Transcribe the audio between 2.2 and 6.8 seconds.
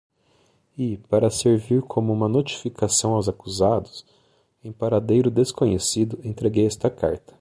notificação aos acusados, em paradeiro desconhecido, entreguei